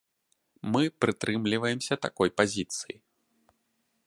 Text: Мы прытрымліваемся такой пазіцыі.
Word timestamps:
Мы 0.75 0.81
прытрымліваемся 1.05 1.93
такой 2.07 2.29
пазіцыі. 2.43 2.97